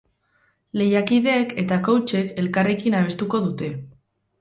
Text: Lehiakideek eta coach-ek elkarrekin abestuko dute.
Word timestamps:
Lehiakideek 0.81 1.53
eta 1.65 1.79
coach-ek 1.89 2.35
elkarrekin 2.45 3.01
abestuko 3.05 3.47
dute. 3.49 3.75